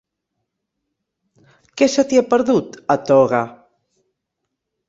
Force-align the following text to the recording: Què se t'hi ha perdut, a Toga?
Què 1.81 1.89
se 1.97 2.07
t'hi 2.13 2.21
ha 2.21 2.25
perdut, 2.33 2.81
a 2.95 2.97
Toga? 3.11 3.47